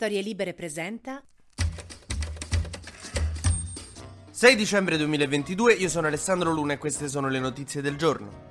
[0.00, 1.20] Storie Libere presenta
[4.30, 8.46] 6 dicembre 2022, io sono Alessandro Luna e queste sono le notizie del giorno.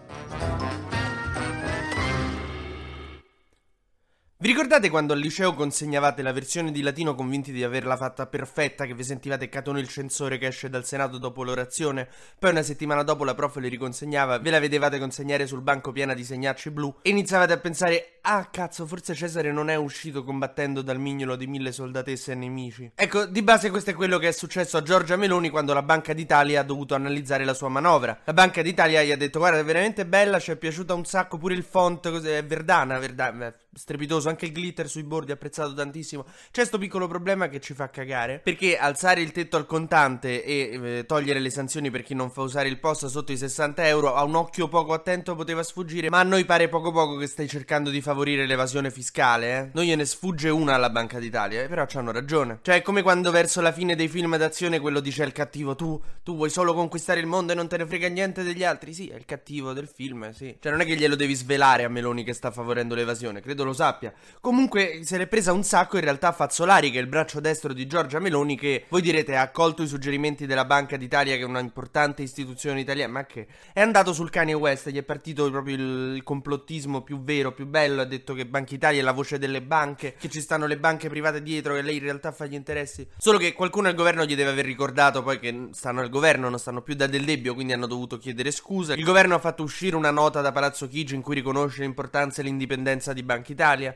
[4.40, 8.86] Vi ricordate quando al liceo consegnavate la versione di latino convinti di averla fatta perfetta,
[8.86, 12.08] che vi sentivate catone il censore che esce dal Senato dopo l'orazione?
[12.38, 16.14] Poi una settimana dopo la prof le riconsegnava, ve la vedevate consegnare sul banco piena
[16.14, 20.82] di segnacci blu e iniziavate a pensare Ah cazzo, forse Cesare non è uscito combattendo
[20.82, 22.92] dal mignolo di mille soldatesse e nemici.
[22.94, 26.12] Ecco, di base questo è quello che è successo a Giorgia Meloni quando la Banca
[26.12, 28.20] d'Italia ha dovuto analizzare la sua manovra.
[28.26, 31.38] La Banca d'Italia gli ha detto guarda è veramente bella, ci è piaciuta un sacco
[31.38, 36.26] pure il font, cos'è, verdana, verdana, strepitoso, anche il glitter sui bordi apprezzato tantissimo.
[36.52, 40.80] C'è sto piccolo problema che ci fa cagare, perché alzare il tetto al contante e
[40.84, 44.16] eh, togliere le sanzioni per chi non fa usare il post sotto i 60 euro
[44.16, 47.48] a un occhio poco attento poteva sfuggire, ma a noi pare poco poco che stai
[47.48, 49.70] cercando di favorire l'evasione fiscale, eh.
[49.74, 52.60] Non gliene sfugge una alla Banca d'Italia, eh, però hanno ragione.
[52.62, 56.02] Cioè è come quando verso la fine dei film d'azione quello dice al cattivo tu,
[56.24, 58.94] tu vuoi solo conquistare il mondo e non te ne frega niente degli altri.
[58.94, 60.58] Sì, è il cattivo del film, sì.
[60.60, 63.74] Cioè non è che glielo devi svelare a Meloni che sta favorendo l'evasione, credo lo
[63.74, 64.14] sappia.
[64.42, 67.88] Comunque se l'è presa un sacco in realtà Fazzolari, che è il braccio destro di
[67.88, 71.60] Giorgia Meloni, che voi direte ha accolto i suggerimenti della Banca d'Italia, che è una
[71.60, 76.22] importante istituzione italiana, ma che è andato sul Kanye West, gli è partito proprio il,
[76.24, 80.30] complottismo più vero, più bello, detto che Banca Italia è la voce delle banche, che
[80.30, 83.08] ci stanno le banche private dietro, che lei in realtà fa gli interessi.
[83.18, 86.58] Solo che qualcuno al governo gli deve aver ricordato poi che stanno al governo, non
[86.60, 88.94] stanno più da Del Debbio, quindi hanno dovuto chiedere scusa.
[88.94, 92.46] Il governo ha fatto uscire una nota da Palazzo Chigi in cui riconosce l'importanza e
[92.46, 93.96] l'indipendenza di Banca Italia.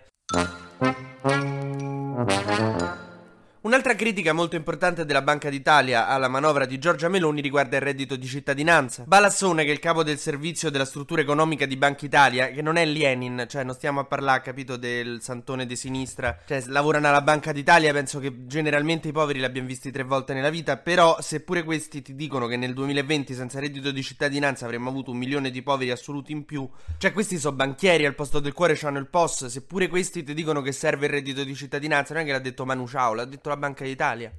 [3.63, 8.15] Un'altra critica molto importante della Banca d'Italia alla manovra di Giorgia Meloni riguarda il reddito
[8.15, 9.03] di cittadinanza.
[9.05, 12.75] Balassone, che è il capo del servizio della struttura economica di Banca Italia, che non
[12.75, 17.21] è Lenin, cioè non stiamo a parlare, capito, del santone di sinistra, cioè lavorano alla
[17.21, 21.21] Banca d'Italia, penso che generalmente i poveri li abbiamo visti tre volte nella vita, però
[21.21, 25.51] seppure questi ti dicono che nel 2020 senza reddito di cittadinanza avremmo avuto un milione
[25.51, 26.67] di poveri assoluti in più,
[26.97, 30.63] cioè questi sono banchieri, al posto del cuore hanno il POS, seppure questi ti dicono
[30.63, 33.49] che serve il reddito di cittadinanza, non è che l'ha detto Manu Ciao, l'ha detto
[33.51, 34.31] la Banca d'Italia.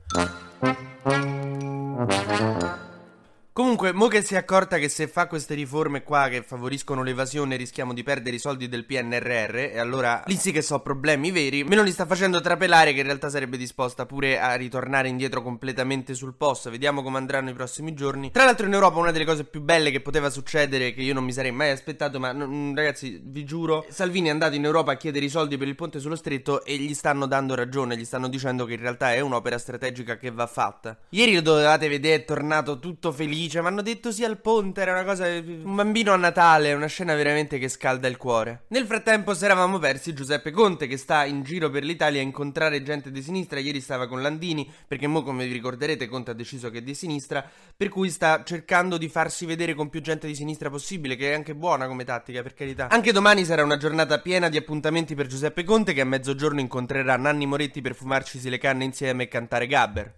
[3.55, 7.57] Comunque, mo che si è accorta che se fa queste riforme qua che favoriscono l'evasione
[7.57, 11.63] rischiamo di perdere i soldi del PNRR e allora lì sì che so problemi veri,
[11.63, 15.43] me non li sta facendo trapelare che in realtà sarebbe disposta pure a ritornare indietro
[15.43, 16.71] completamente sul posto.
[16.71, 18.31] Vediamo come andranno i prossimi giorni.
[18.31, 21.25] Tra l'altro in Europa una delle cose più belle che poteva succedere che io non
[21.25, 24.97] mi sarei mai aspettato, ma n- ragazzi, vi giuro, Salvini è andato in Europa a
[24.97, 28.29] chiedere i soldi per il ponte sullo stretto e gli stanno dando ragione, gli stanno
[28.29, 30.97] dicendo che in realtà è un'opera strategica che va fatta.
[31.11, 33.61] Ieri lo dovevate vedere, è tornato tutto felice felice.
[33.61, 34.81] Mi hanno detto sì al ponte.
[34.81, 35.27] Era una cosa.
[35.27, 36.73] Un bambino a Natale.
[36.73, 38.65] Una scena veramente che scalda il cuore.
[38.69, 42.83] Nel frattempo, si eravamo persi Giuseppe Conte, che sta in giro per l'Italia a incontrare
[42.83, 43.59] gente di sinistra.
[43.59, 44.71] Ieri stava con Landini.
[44.87, 47.45] Perché mo, come vi ricorderete, Conte ha deciso che è di sinistra.
[47.77, 51.17] Per cui sta cercando di farsi vedere con più gente di sinistra possibile.
[51.17, 52.89] Che è anche buona come tattica, per carità.
[52.89, 55.93] Anche domani sarà una giornata piena di appuntamenti per Giuseppe Conte.
[55.93, 60.15] Che a mezzogiorno incontrerà Nanni Moretti per fumarcisi le canne insieme e cantare Gabber.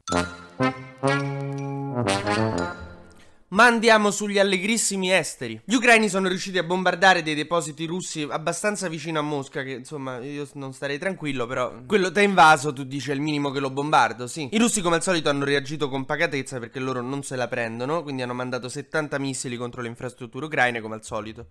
[3.54, 5.60] Ma andiamo sugli allegrissimi esteri.
[5.64, 10.18] Gli ucraini sono riusciti a bombardare dei depositi russi abbastanza vicino a Mosca, che insomma
[10.18, 13.70] io non starei tranquillo, però quello t'ha invaso, tu dici è il minimo che lo
[13.70, 14.48] bombardo, sì.
[14.50, 18.02] I russi come al solito hanno reagito con pacatezza perché loro non se la prendono,
[18.02, 21.46] quindi hanno mandato 70 missili contro le infrastrutture ucraine come al solito.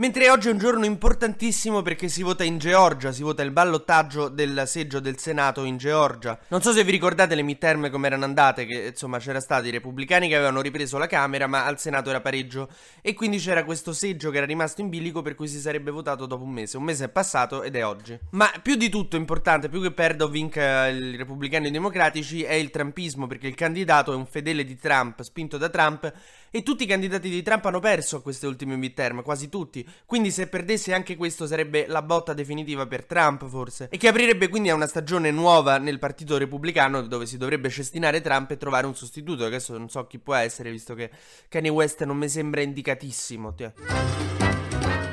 [0.00, 4.28] Mentre oggi è un giorno importantissimo perché si vota in Georgia, si vota il ballottaggio
[4.28, 6.38] del seggio del Senato in Georgia.
[6.48, 9.70] Non so se vi ricordate le midterm come erano andate, che insomma c'era stati i
[9.70, 12.70] repubblicani che avevano ripreso la Camera, ma al Senato era pareggio
[13.02, 16.24] e quindi c'era questo seggio che era rimasto in bilico per cui si sarebbe votato
[16.24, 16.78] dopo un mese.
[16.78, 18.18] Un mese è passato ed è oggi.
[18.30, 22.42] Ma più di tutto importante, più che perda o vinca i repubblicani e i democratici,
[22.42, 26.10] è il trumpismo perché il candidato è un fedele di Trump, spinto da Trump
[26.50, 29.88] e tutti i candidati di Trump hanno perso a queste ultime midterm, quasi tutti.
[30.06, 33.88] Quindi se perdesse anche questo sarebbe la botta definitiva per Trump, forse.
[33.90, 38.20] E che aprirebbe quindi a una stagione nuova nel Partito Repubblicano dove si dovrebbe cestinare
[38.20, 39.44] Trump e trovare un sostituto.
[39.44, 41.10] Adesso non so chi può essere, visto che
[41.48, 43.54] Kanye West non mi sembra indicatissimo.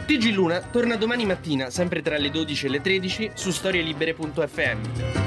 [0.07, 5.26] TG Luna torna domani mattina, sempre tra le 12 e le 13, su storielibere.fm.